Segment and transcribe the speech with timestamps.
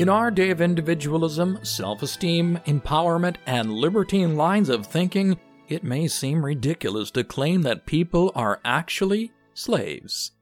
[0.00, 6.08] In our day of individualism, self esteem, empowerment, and libertine lines of thinking, it may
[6.08, 10.32] seem ridiculous to claim that people are actually slaves.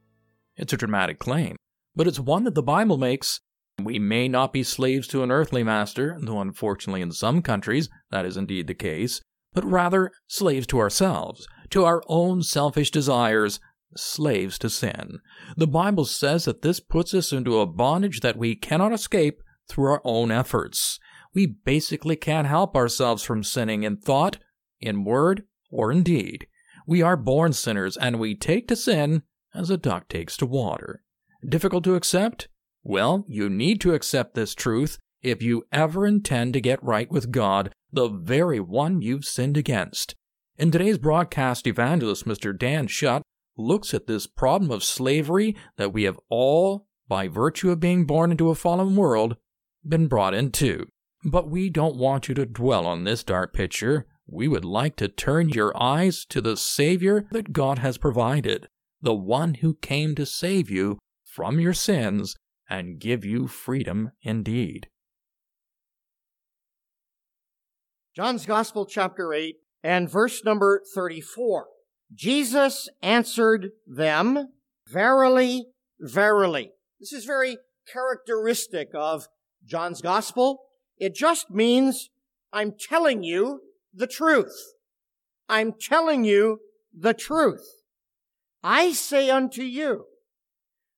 [0.55, 1.57] It's a dramatic claim,
[1.93, 3.41] but it's one that the Bible makes.
[3.83, 8.25] We may not be slaves to an earthly master, though unfortunately in some countries that
[8.25, 9.19] is indeed the case,
[9.51, 13.59] but rather slaves to ourselves, to our own selfish desires,
[13.97, 15.19] slaves to sin.
[15.57, 19.85] The Bible says that this puts us into a bondage that we cannot escape through
[19.85, 20.99] our own efforts.
[21.33, 24.39] We basically can't help ourselves from sinning in thought,
[24.81, 26.47] in word, or in deed.
[26.87, 29.21] We are born sinners, and we take to sin
[29.53, 31.03] as a duck takes to water.
[31.47, 32.47] Difficult to accept?
[32.83, 37.31] Well, you need to accept this truth if you ever intend to get right with
[37.31, 40.15] God, the very one you've sinned against.
[40.57, 42.57] In today's broadcast, evangelist Mr.
[42.57, 43.21] Dan Shutt
[43.57, 48.31] looks at this problem of slavery that we have all, by virtue of being born
[48.31, 49.35] into a fallen world,
[49.87, 50.87] been brought in too.
[51.23, 54.07] But we don't want you to dwell on this dark picture.
[54.27, 58.67] We would like to turn your eyes to the Savior that God has provided,
[59.01, 62.35] the one who came to save you from your sins
[62.69, 64.87] and give you freedom indeed.
[68.15, 71.67] John's Gospel, chapter 8, and verse number 34.
[72.13, 74.49] Jesus answered them,
[74.87, 75.67] Verily,
[75.99, 76.71] verily.
[76.99, 77.57] This is very
[77.91, 79.27] characteristic of
[79.65, 80.61] John's gospel.
[80.97, 82.09] It just means
[82.51, 83.61] I'm telling you
[83.93, 84.73] the truth.
[85.47, 86.59] I'm telling you
[86.97, 87.65] the truth.
[88.63, 90.05] I say unto you,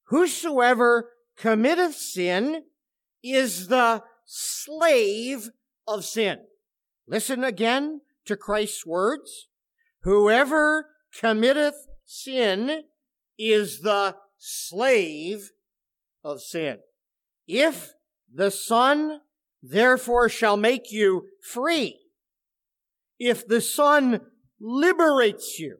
[0.06, 2.64] whosoever committeth sin
[3.24, 5.50] is the slave
[5.88, 6.40] of sin.
[7.08, 9.48] Listen again to Christ's words.
[10.04, 12.84] Whoever committeth sin
[13.38, 15.52] is the slave
[16.24, 16.80] of sin.
[17.48, 17.94] If
[18.34, 19.22] the Son
[19.62, 22.00] therefore shall make you free.
[23.20, 24.22] If the Son
[24.60, 25.78] liberates you,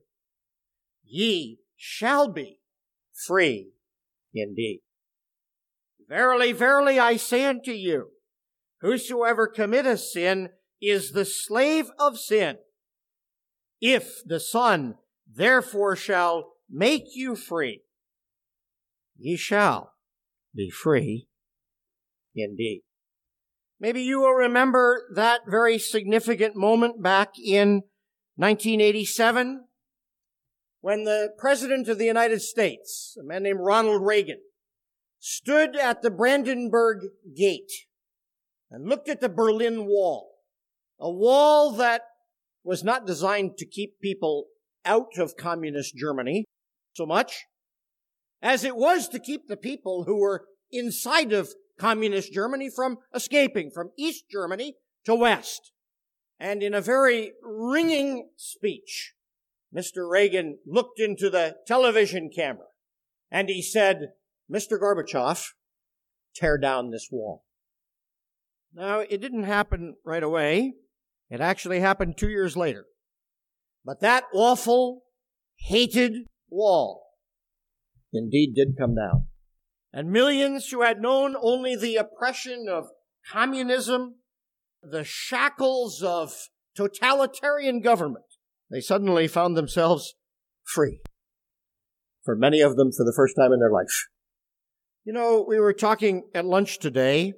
[1.04, 2.60] ye shall be
[3.26, 3.72] free
[4.34, 4.82] indeed.
[6.08, 8.10] Verily, verily, I say unto you,
[8.82, 10.50] whosoever committeth sin
[10.82, 12.58] is the slave of sin.
[13.80, 14.96] If the Son
[15.32, 17.82] therefore shall make you free,
[19.18, 19.94] ye shall
[20.54, 21.28] be free
[22.36, 22.82] indeed.
[23.80, 27.82] Maybe you will remember that very significant moment back in
[28.36, 29.66] 1987
[30.82, 34.40] when the President of the United States, a man named Ronald Reagan,
[35.20, 37.00] stood at the Brandenburg
[37.36, 37.72] Gate
[38.70, 40.32] and looked at the Berlin Wall,
[41.00, 42.02] a wall that
[42.64, 44.48] was not designed to keep people
[44.86, 46.46] out of communist Germany
[46.94, 47.46] so much
[48.42, 53.72] as it was to keep the people who were inside of communist Germany from escaping
[53.72, 54.76] from East Germany
[55.06, 55.72] to West.
[56.40, 59.14] And in a very ringing speech,
[59.76, 60.08] Mr.
[60.08, 62.68] Reagan looked into the television camera
[63.32, 64.12] and he said,
[64.52, 64.80] Mr.
[64.80, 65.44] Gorbachev,
[66.36, 67.46] tear down this wall.
[68.74, 70.74] Now, it didn't happen right away.
[71.30, 72.86] It actually happened two years later.
[73.84, 75.02] But that awful,
[75.58, 77.02] hated wall
[78.14, 79.28] indeed did come down.
[79.94, 82.88] And millions who had known only the oppression of
[83.30, 84.16] communism,
[84.82, 86.34] the shackles of
[86.76, 88.26] totalitarian government,
[88.70, 90.16] they suddenly found themselves
[90.64, 91.00] free.
[92.24, 94.08] For many of them, for the first time in their life.
[95.04, 97.34] You know, we were talking at lunch today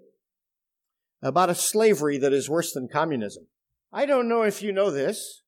[1.22, 3.48] about a slavery that is worse than communism.
[3.92, 5.44] I don't know if you know this,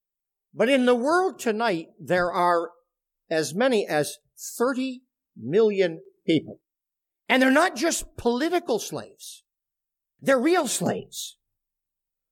[0.53, 2.71] but in the world tonight, there are
[3.29, 4.17] as many as
[4.57, 5.01] 30
[5.35, 6.59] million people
[7.27, 9.44] and they're not just political slaves.
[10.22, 11.38] They're real slaves.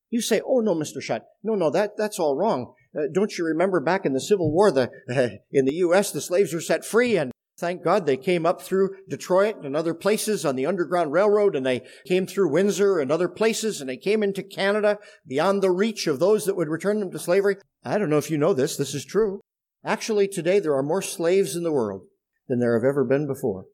[0.10, 1.02] You say, oh no, Mr.
[1.02, 1.26] Shutt.
[1.44, 2.74] No, no, that, that's all wrong.
[2.96, 6.22] Uh, don't you remember back in the Civil War, the, uh, in the U.S., the
[6.22, 10.46] slaves were set free and thank God they came up through Detroit and other places
[10.46, 14.22] on the Underground Railroad and they came through Windsor and other places and they came
[14.22, 17.58] into Canada beyond the reach of those that would return them to slavery.
[17.84, 19.42] I don't know if you know this, this is true.
[19.84, 22.04] Actually, today there are more slaves in the world
[22.48, 23.66] than there have ever been before.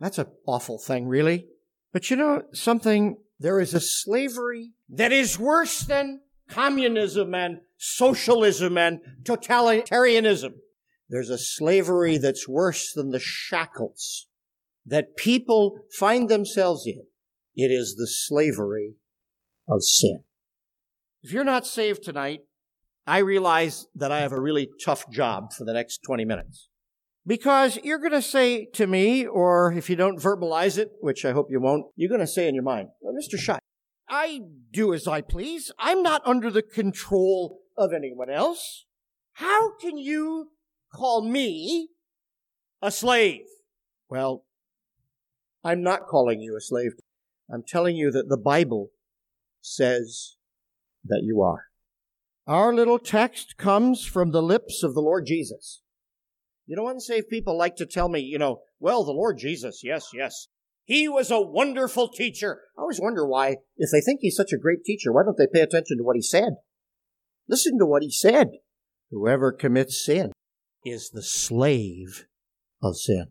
[0.00, 1.46] That's an awful thing, really.
[1.92, 3.18] But you know something?
[3.40, 10.54] There is a slavery that is worse than communism and socialism and totalitarianism.
[11.08, 14.26] There's a slavery that's worse than the shackles
[14.84, 17.04] that people find themselves in.
[17.54, 18.94] It is the slavery
[19.68, 20.24] of sin.
[21.22, 22.40] If you're not saved tonight,
[23.06, 26.67] I realize that I have a really tough job for the next 20 minutes.
[27.28, 31.32] Because you're going to say to me, or if you don't verbalize it, which I
[31.32, 33.38] hope you won't, you're going to say in your mind, well, Mr.
[33.38, 33.60] Shutt,
[34.08, 34.40] I
[34.72, 35.70] do as I please.
[35.78, 38.86] I'm not under the control of anyone else.
[39.34, 40.52] How can you
[40.90, 41.90] call me
[42.80, 43.44] a slave?
[44.08, 44.46] Well,
[45.62, 46.92] I'm not calling you a slave.
[47.52, 48.88] I'm telling you that the Bible
[49.60, 50.36] says
[51.04, 51.64] that you are.
[52.46, 55.82] Our little text comes from the lips of the Lord Jesus.
[56.68, 60.10] You know, unsaved people like to tell me, you know, well, the Lord Jesus, yes,
[60.12, 60.48] yes.
[60.84, 62.60] He was a wonderful teacher.
[62.76, 65.46] I always wonder why, if they think he's such a great teacher, why don't they
[65.50, 66.56] pay attention to what he said?
[67.48, 68.50] Listen to what he said.
[69.10, 70.32] Whoever commits sin
[70.84, 72.26] is the slave
[72.82, 73.28] of sin.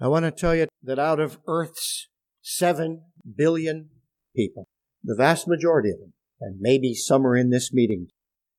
[0.00, 2.08] I want to tell you that out of Earth's
[2.40, 3.02] seven
[3.36, 3.90] billion
[4.36, 4.68] people,
[5.02, 8.08] the vast majority of them, and maybe some are in this meeting,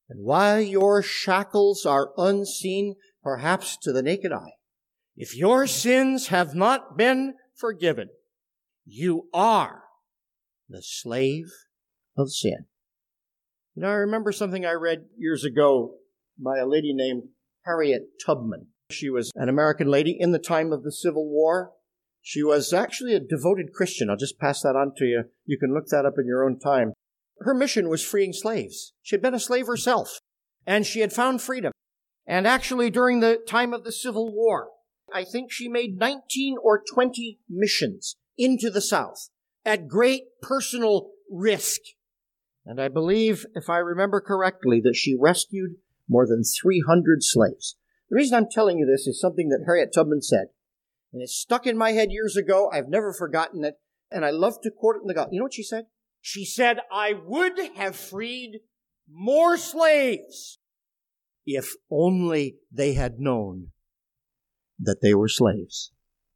[0.08, 2.94] and while your shackles are unseen,
[3.26, 4.52] perhaps to the naked eye,
[5.16, 8.08] if your sins have not been forgiven,
[8.84, 9.82] you are
[10.68, 11.50] the slave
[12.16, 12.66] of sin.
[13.74, 15.96] Know, I remember something I read years ago
[16.38, 17.24] by a lady named
[17.64, 18.68] Harriet Tubman.
[18.90, 21.72] She was an American lady in the time of the Civil War.
[22.22, 24.08] She was actually a devoted Christian.
[24.08, 25.24] I'll just pass that on to you.
[25.44, 26.92] You can look that up in your own time.
[27.40, 28.92] Her mission was freeing slaves.
[29.02, 30.20] She had been a slave herself,
[30.64, 31.72] and she had found freedom.
[32.26, 34.68] And actually, during the time of the Civil War,
[35.12, 39.28] I think she made 19 or 20 missions into the South
[39.64, 41.80] at great personal risk.
[42.64, 45.76] And I believe, if I remember correctly, that she rescued
[46.08, 47.76] more than 300 slaves.
[48.10, 50.48] The reason I'm telling you this is something that Harriet Tubman said.
[51.12, 52.68] And it stuck in my head years ago.
[52.72, 53.76] I've never forgotten it.
[54.10, 55.34] And I love to quote it in the gospel.
[55.34, 55.86] You know what she said?
[56.20, 58.60] She said, I would have freed
[59.08, 60.58] more slaves
[61.46, 63.68] if only they had known
[64.78, 65.92] that they were slaves.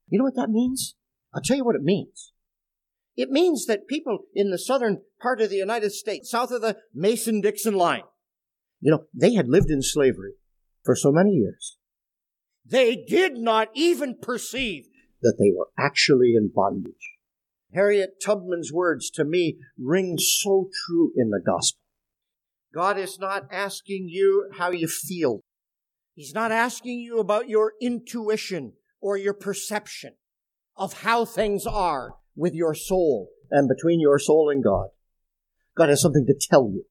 [0.09, 0.95] You know what that means?
[1.35, 2.33] I'll tell you what it means.
[3.17, 6.79] It means that people in the southern part of the United States, south of the
[6.95, 8.05] Mason Dixon line,
[8.81, 10.35] you know, they had lived in slavery
[10.85, 11.77] for so many years.
[12.65, 14.87] They did not even perceive
[15.23, 17.19] that they were actually in bondage.
[17.75, 21.80] Harriet Tubman's words to me ring so true in the gospel.
[22.73, 25.41] God is not asking you how you feel.
[26.15, 30.15] He's not asking you about your intuition or your perception
[30.77, 34.89] of how things are with your soul and between your soul and God.
[35.77, 36.85] God has something to tell you.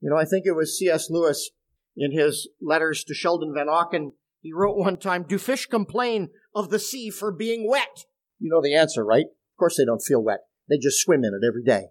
[0.00, 1.08] You know, I think it was C.S.
[1.08, 1.50] Lewis
[1.96, 4.12] in his letters to Sheldon Van Auken.
[4.40, 8.04] He wrote one time, Do fish complain of the sea for being wet?
[8.38, 9.26] You know the answer, right?
[9.26, 10.40] Of course they don't feel wet.
[10.68, 11.88] They just swim in it every day.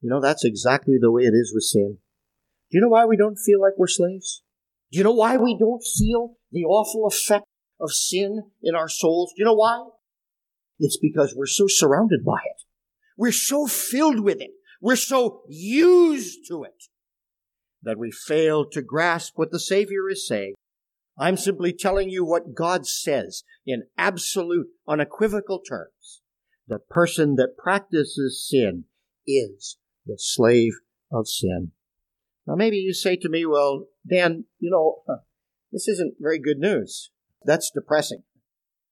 [0.00, 1.98] You know, that's exactly the way it is with sin.
[2.70, 4.42] Do you know why we don't feel like we're slaves?
[4.92, 7.46] Do you know why we don't feel the awful effect
[7.80, 9.32] of sin in our souls?
[9.34, 9.86] Do you know why?
[10.78, 12.62] It's because we're so surrounded by it.
[13.16, 14.50] We're so filled with it.
[14.80, 16.84] We're so used to it
[17.82, 20.54] that we fail to grasp what the Savior is saying.
[21.18, 26.22] I'm simply telling you what God says in absolute, unequivocal terms.
[26.66, 28.84] The person that practices sin
[29.26, 30.72] is the slave
[31.12, 31.72] of sin.
[32.46, 35.18] Now, maybe you say to me, well, Dan, you know, uh,
[35.72, 37.10] this isn't very good news.
[37.44, 38.22] That's depressing.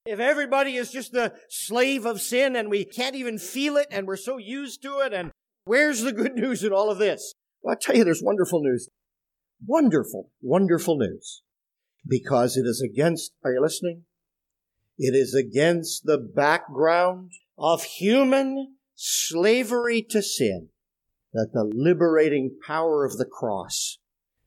[0.07, 4.07] If everybody is just the slave of sin and we can't even feel it and
[4.07, 5.33] we're so used to it, and
[5.64, 7.35] where's the good news in all of this?
[7.62, 8.88] Well, I tell you, there's wonderful news.
[9.67, 11.43] Wonderful, wonderful news.
[12.07, 14.05] Because it is against, are you listening?
[14.97, 20.69] It is against the background of human slavery to sin
[21.32, 23.99] that the liberating power of the cross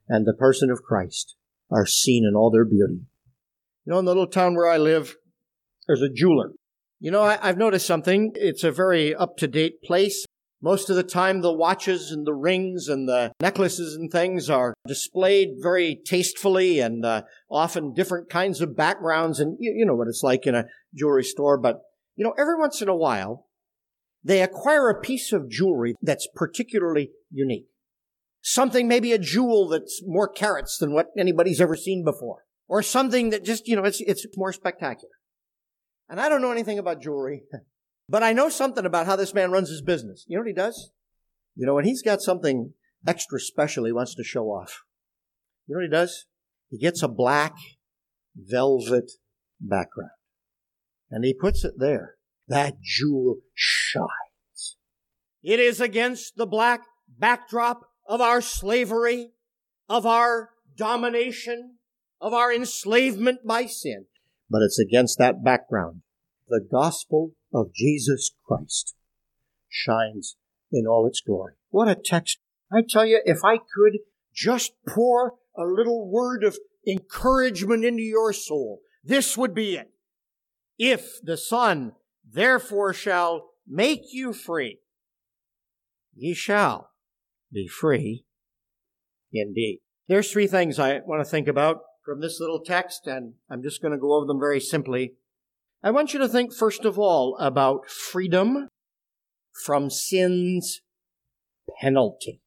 [0.08, 1.36] and the person of Christ
[1.70, 3.02] are seen in all their beauty.
[3.86, 5.16] You know, in the little town where I live,
[5.88, 6.52] there's a jeweler.
[7.00, 8.34] You know, I, have noticed something.
[8.36, 10.26] It's a very up to date place.
[10.62, 14.76] Most of the time, the watches and the rings and the necklaces and things are
[14.88, 19.40] displayed very tastefully and uh, often different kinds of backgrounds.
[19.40, 21.58] And you, you know what it's like in a jewelry store.
[21.58, 21.80] But,
[22.16, 23.48] you know, every once in a while,
[24.24, 27.68] they acquire a piece of jewelry that's particularly unique.
[28.42, 32.46] Something, maybe a jewel that's more carats than what anybody's ever seen before.
[32.68, 35.14] Or something that just, you know, it's, it's more spectacular.
[36.10, 37.44] And I don't know anything about jewelry,
[38.10, 40.26] but I know something about how this man runs his business.
[40.28, 40.92] You know what he does?
[41.56, 42.74] You know, when he's got something
[43.06, 44.84] extra special he wants to show off,
[45.68, 46.26] you know what he does?
[46.70, 47.56] He gets a black
[48.36, 49.12] velvet
[49.60, 50.12] background
[51.10, 52.16] and he puts it there.
[52.52, 54.76] That jewel shines.
[55.42, 59.30] It is against the black backdrop of our slavery,
[59.88, 61.78] of our domination,
[62.20, 64.08] of our enslavement by sin.
[64.50, 66.02] But it's against that background.
[66.50, 68.96] The gospel of Jesus Christ
[69.70, 70.36] shines
[70.74, 71.54] in all its glory.
[71.70, 72.40] What a text.
[72.70, 74.00] I tell you, if I could
[74.34, 79.90] just pour a little word of encouragement into your soul, this would be it.
[80.78, 81.94] If the Son
[82.32, 84.80] therefore shall make you free,
[86.16, 86.92] ye shall
[87.52, 88.26] be free
[89.34, 89.80] indeed.
[90.08, 93.82] There's three things I want to think about from this little text, and I'm just
[93.82, 95.14] going to go over them very simply.
[95.84, 98.68] I want you to think, first of all, about freedom
[99.66, 100.82] from sin's
[101.80, 102.42] penalty.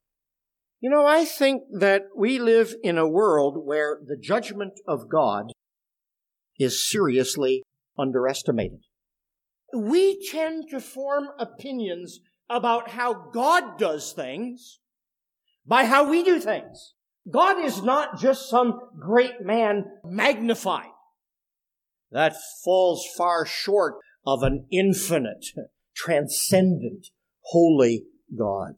[0.81, 5.53] You know, I think that we live in a world where the judgment of God
[6.59, 7.63] is seriously
[7.99, 8.81] underestimated.
[9.73, 14.81] We tend to form opinions about how God does things
[15.67, 16.95] by how we do things.
[17.31, 20.91] God is not just some great man magnified.
[22.11, 23.95] That falls far short
[24.27, 25.47] of an infinite,
[25.97, 27.09] transcendent,
[27.41, 28.05] holy
[28.37, 28.75] God.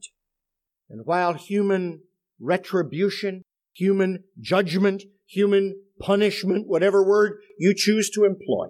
[0.89, 2.01] And while human
[2.39, 8.67] retribution, human judgment, human punishment, whatever word you choose to employ,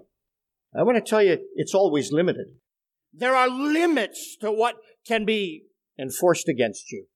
[0.76, 2.46] I want to tell you it's always limited.
[3.12, 5.64] There are limits to what can be
[5.98, 7.06] enforced against you.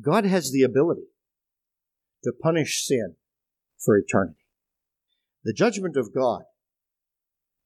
[0.00, 1.08] God has the ability
[2.24, 3.16] to punish sin
[3.78, 4.36] for eternity.
[5.44, 6.42] The judgment of God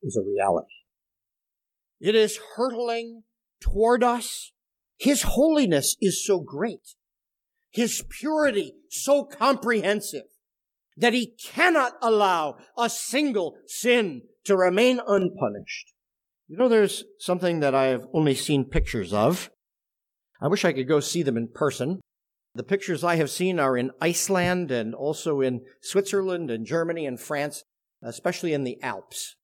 [0.03, 0.69] is a reality.
[2.01, 3.25] It is hurtling
[3.61, 4.53] toward us.
[4.97, 6.95] His holiness is so great.
[7.71, 10.27] His purity so comprehensive
[10.97, 15.93] that he cannot allow a single sin to remain unpunished.
[16.49, 19.51] You know, there's something that I have only seen pictures of.
[20.41, 22.01] I wish I could go see them in person.
[22.55, 27.19] The pictures I have seen are in Iceland and also in Switzerland and Germany and
[27.19, 27.65] France,
[28.03, 29.37] especially in the Alps.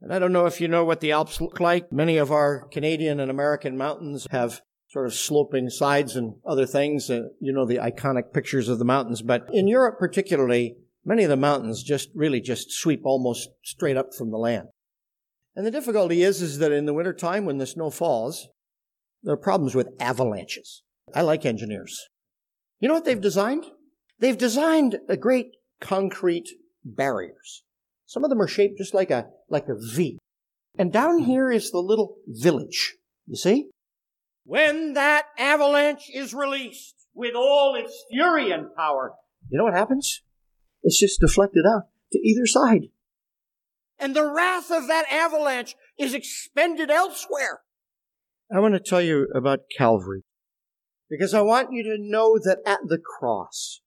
[0.00, 1.92] And I don't know if you know what the Alps look like.
[1.92, 4.62] Many of our Canadian and American mountains have
[4.94, 7.10] sort of sloping sides and other things.
[7.10, 9.22] Uh, you know, the iconic pictures of the mountains.
[9.22, 14.14] But in Europe particularly, many of the mountains just really just sweep almost straight up
[14.16, 14.68] from the land.
[15.56, 18.48] And the difficulty is, is that in the wintertime when the snow falls,
[19.24, 20.82] there are problems with avalanches.
[21.12, 22.08] I like engineers.
[22.78, 23.64] You know what they've designed?
[24.20, 25.48] They've designed a great
[25.80, 26.50] concrete
[26.84, 27.64] barriers.
[28.06, 30.18] Some of them are shaped just like a, like a V.
[30.78, 32.94] And down here is the little village.
[33.26, 33.70] You see?
[34.44, 39.14] When that avalanche is released with all its fury and power,
[39.48, 40.22] you know what happens?
[40.82, 42.88] It's just deflected out to either side.
[43.98, 47.60] And the wrath of that avalanche is expended elsewhere.
[48.54, 50.24] I want to tell you about Calvary
[51.08, 53.80] because I want you to know that at the cross,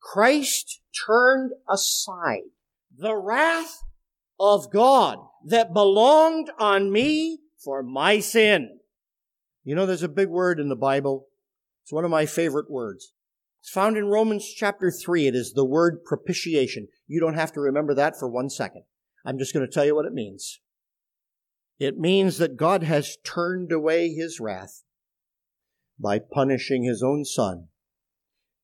[0.00, 2.50] Christ turned aside
[2.96, 3.82] the wrath
[4.40, 8.78] of God that belonged on me for my sin.
[9.68, 11.26] You know, there's a big word in the Bible.
[11.82, 13.12] It's one of my favorite words.
[13.60, 15.26] It's found in Romans chapter 3.
[15.26, 16.88] It is the word propitiation.
[17.06, 18.84] You don't have to remember that for one second.
[19.26, 20.60] I'm just going to tell you what it means.
[21.78, 24.84] It means that God has turned away his wrath
[26.02, 27.68] by punishing his own son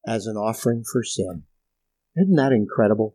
[0.06, 1.42] as an offering for sin.
[2.16, 3.14] Isn't that incredible?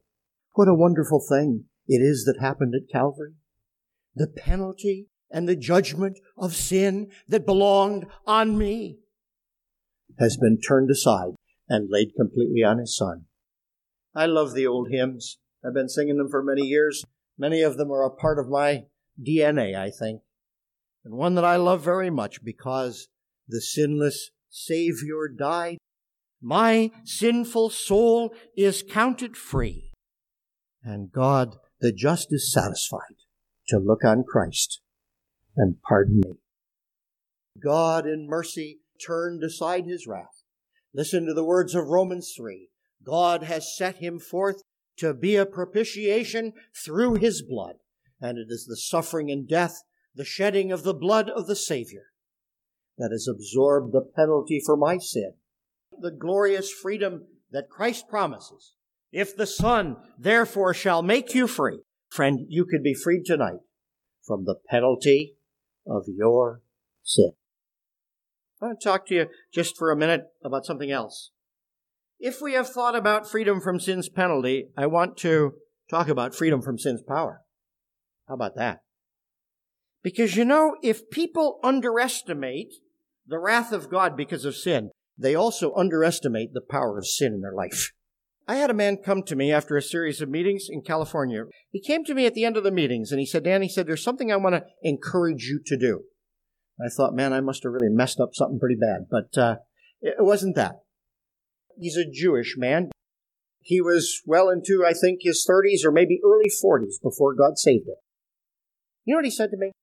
[0.54, 3.34] What a wonderful thing it is that happened at Calvary.
[4.14, 9.00] The penalty and the judgment of sin that belonged on me
[10.18, 11.34] has been turned aside
[11.68, 13.26] and laid completely on his son.
[14.16, 15.38] I love the old hymns.
[15.66, 17.04] I've been singing them for many years.
[17.38, 18.86] Many of them are a part of my
[19.22, 20.22] DNA, I think.
[21.06, 23.08] And one that I love very much because
[23.48, 25.78] the sinless Savior died.
[26.42, 29.92] My sinful soul is counted free.
[30.84, 33.16] And God, the just, is satisfied
[33.68, 34.82] to look on Christ
[35.60, 36.34] and pardon me.
[37.62, 40.44] God in mercy turned aside his wrath.
[40.94, 42.70] Listen to the words of Romans 3.
[43.04, 44.62] God has set him forth
[44.98, 46.54] to be a propitiation
[46.86, 47.76] through his blood.
[48.22, 49.84] And it is the suffering and death,
[50.16, 52.08] the shedding of the blood of the Savior
[52.98, 55.34] that has absorbed the penalty for my sin.
[56.02, 58.74] The glorious freedom that Christ promises.
[59.12, 63.60] If the Son, therefore, shall make you free, friend, you could be freed tonight
[64.22, 65.36] from the penalty
[65.90, 66.62] of your
[67.04, 67.32] sin.
[68.62, 71.32] I want to talk to you just for a minute about something else.
[72.20, 75.54] If we have thought about freedom from sin's penalty, I want to
[75.90, 77.42] talk about freedom from sin's power.
[78.28, 78.82] How about that?
[80.04, 82.74] Because you know, if people underestimate
[83.26, 87.42] the wrath of God because of sin, they also underestimate the power of sin in
[87.42, 87.92] their life.
[88.50, 91.44] I had a man come to me after a series of meetings in California.
[91.70, 93.70] He came to me at the end of the meetings and he said, Dan, he
[93.70, 96.06] said, there's something I want to encourage you to do.
[96.84, 99.58] I thought, man, I must have really messed up something pretty bad, but uh,
[100.02, 100.78] it wasn't that.
[101.78, 102.90] He's a Jewish man.
[103.62, 107.88] He was well into, I think, his 30s or maybe early 40s before God saved
[107.88, 107.98] him.
[109.06, 109.74] You know what he said to me?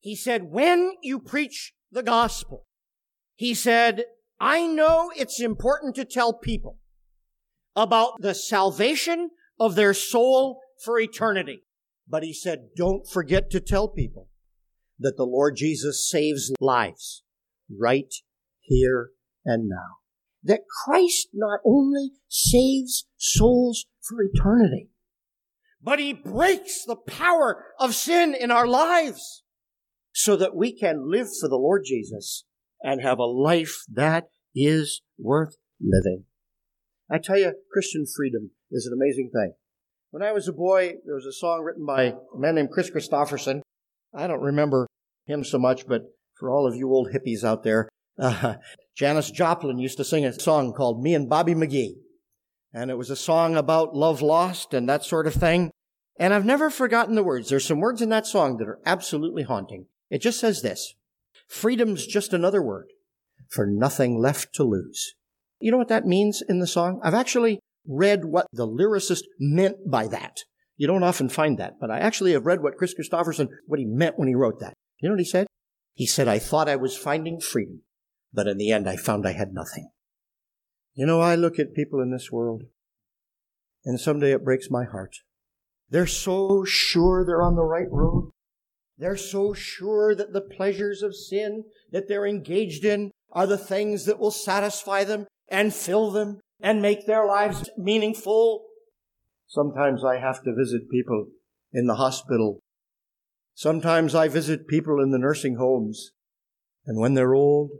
[0.00, 2.64] He said, when you preach the gospel,
[3.36, 4.06] he said,
[4.40, 6.78] I know it's important to tell people
[7.76, 11.62] about the salvation of their soul for eternity.
[12.08, 14.28] But he said, don't forget to tell people
[14.98, 17.22] that the Lord Jesus saves lives
[17.68, 18.12] right
[18.60, 19.10] here
[19.44, 19.98] and now
[20.44, 24.90] that Christ not only saves souls for eternity,
[25.82, 29.42] but he breaks the power of sin in our lives
[30.12, 32.44] so that we can live for the Lord Jesus
[32.82, 36.24] and have a life that is worth living.
[37.10, 39.54] I tell you, Christian freedom is an amazing thing.
[40.10, 42.90] When I was a boy, there was a song written by a man named Chris
[42.90, 43.60] Kristofferson.
[44.14, 44.86] I don't remember
[45.26, 46.02] him so much, but
[46.38, 47.88] for all of you old hippies out there,
[48.18, 48.54] uh,
[48.96, 51.96] Janis Joplin used to sing a song called Me and Bobby McGee.
[52.72, 55.70] And it was a song about love lost and that sort of thing.
[56.18, 57.48] And I've never forgotten the words.
[57.48, 59.86] There's some words in that song that are absolutely haunting.
[60.10, 60.94] It just says this.
[61.48, 62.86] Freedom's just another word
[63.48, 65.14] for nothing left to lose.
[65.64, 67.00] You know what that means in the song?
[67.02, 70.40] I've actually read what the lyricist meant by that.
[70.76, 73.86] You don't often find that, but I actually have read what Chris Kristofferson, what he
[73.86, 74.74] meant when he wrote that.
[75.00, 75.46] You know what he said?
[75.94, 77.80] He said, I thought I was finding freedom,
[78.30, 79.88] but in the end, I found I had nothing.
[80.92, 82.64] You know, I look at people in this world,
[83.86, 85.16] and someday it breaks my heart.
[85.88, 88.32] They're so sure they're on the right road.
[88.98, 94.04] They're so sure that the pleasures of sin that they're engaged in are the things
[94.04, 98.66] that will satisfy them and fill them and make their lives meaningful.
[99.46, 101.28] Sometimes I have to visit people
[101.72, 102.60] in the hospital.
[103.54, 106.10] Sometimes I visit people in the nursing homes.
[106.86, 107.70] And when they're old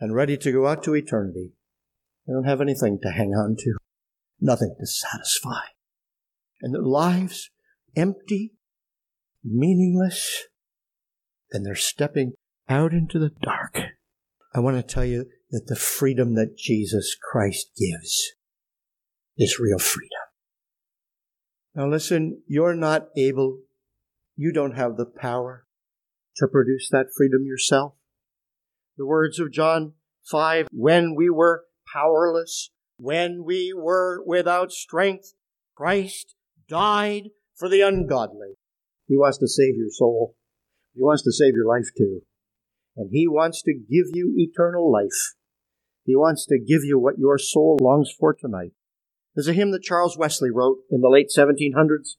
[0.00, 1.52] and ready to go out to eternity.
[2.26, 3.74] They don't have anything to hang on to,
[4.40, 5.60] nothing to satisfy.
[6.60, 7.50] And their lives
[7.96, 8.52] empty,
[9.42, 10.44] meaningless,
[11.50, 12.32] and they're stepping
[12.68, 13.78] out into the dark.
[14.54, 18.32] I want to tell you that the freedom that Jesus Christ gives
[19.36, 20.10] is real freedom.
[21.74, 23.60] Now listen, you're not able,
[24.36, 25.64] you don't have the power
[26.36, 27.94] to produce that freedom yourself.
[28.96, 29.94] The words of John
[30.30, 35.34] 5 When we were powerless, when we were without strength,
[35.76, 36.34] Christ
[36.68, 38.54] died for the ungodly.
[39.06, 40.34] He wants to save your soul.
[40.94, 42.22] He wants to save your life too.
[42.96, 45.36] And He wants to give you eternal life.
[46.08, 48.72] He wants to give you what your soul longs for tonight.
[49.34, 52.16] There's a hymn that Charles Wesley wrote in the late 1700s.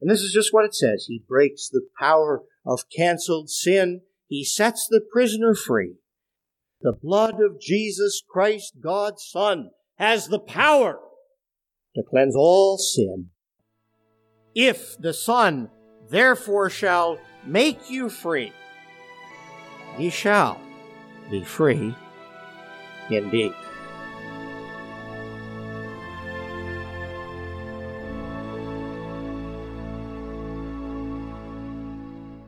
[0.00, 1.06] And this is just what it says.
[1.08, 5.96] He breaks the power of canceled sin he sets the prisoner free.
[6.82, 11.00] The blood of Jesus Christ, God's Son, has the power
[11.96, 13.30] to cleanse all sin.
[14.54, 15.68] If the Son
[16.08, 18.52] therefore shall make you free,
[19.98, 20.60] ye shall
[21.28, 21.96] be free
[23.18, 23.54] indeed.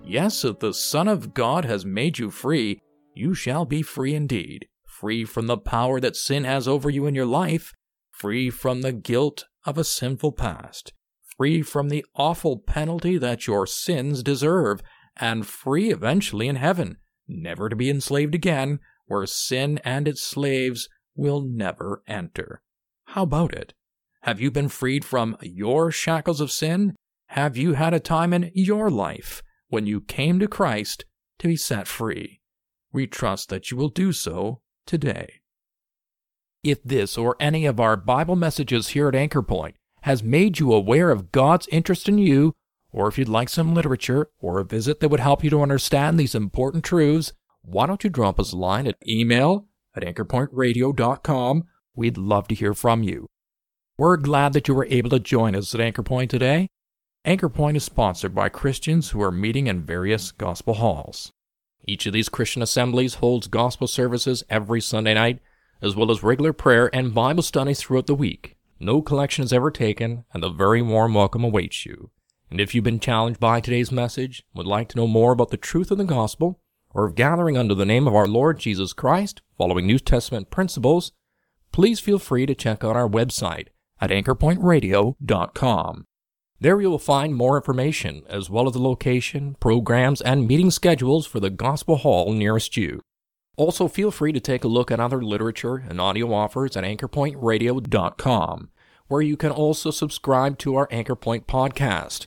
[0.04, 2.82] Yes, if the Son of God has made you free,
[3.14, 4.66] you shall be free indeed.
[4.84, 7.72] Free from the power that sin has over you in your life,
[8.10, 10.92] free from the guilt of a sinful past,
[11.36, 14.82] free from the awful penalty that your sins deserve,
[15.16, 20.88] and free eventually in heaven, never to be enslaved again, where sin and its slaves
[21.14, 22.62] will never enter.
[23.06, 23.74] How about it?
[24.22, 26.94] Have you been freed from your shackles of sin?
[27.28, 31.06] Have you had a time in your life when you came to Christ
[31.38, 32.40] to be set free.
[32.92, 35.40] We trust that you will do so today.
[36.62, 40.72] If this or any of our Bible messages here at Anchor Point has made you
[40.72, 42.52] aware of God's interest in you,
[42.92, 46.18] or if you'd like some literature or a visit that would help you to understand
[46.18, 47.32] these important truths,
[47.62, 51.64] why don't you drop us a line at email at anchorpointradio.com?
[51.94, 53.26] We'd love to hear from you.
[53.98, 56.68] We're glad that you were able to join us at Anchorpoint today.
[57.26, 61.30] Anchorpoint is sponsored by Christians who are meeting in various gospel halls.
[61.86, 65.40] Each of these Christian assemblies holds gospel services every Sunday night,
[65.80, 68.56] as well as regular prayer and Bible studies throughout the week.
[68.80, 72.10] No collection is ever taken, and a very warm welcome awaits you.
[72.50, 75.56] And if you've been challenged by today's message, would like to know more about the
[75.56, 76.60] truth of the gospel,
[76.94, 81.12] or of gathering under the name of our Lord Jesus Christ, following New Testament principles,
[81.72, 83.68] please feel free to check out our website
[84.00, 86.04] at anchorpointradio.com.
[86.60, 91.26] There you will find more information, as well as the location, programs, and meeting schedules
[91.26, 93.00] for the Gospel Hall nearest you.
[93.56, 98.70] Also, feel free to take a look at other literature and audio offers at anchorpointradio.com,
[99.08, 102.26] where you can also subscribe to our Anchorpoint podcast.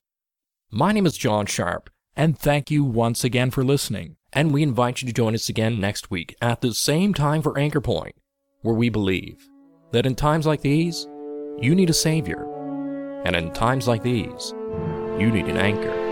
[0.69, 4.17] My name is John Sharp, and thank you once again for listening.
[4.35, 7.57] And we invite you to join us again next week at the same time for
[7.57, 8.15] Anchor Point,
[8.63, 9.47] where we believe
[9.93, 11.07] that in times like these,
[11.61, 12.43] you need a Savior
[13.23, 14.53] and in times like these,
[15.17, 16.04] you need an anchor.